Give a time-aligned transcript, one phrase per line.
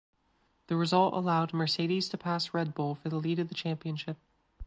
[0.65, 4.17] The result allowed Mercedes to pass Red Bull for the lead of the Championship.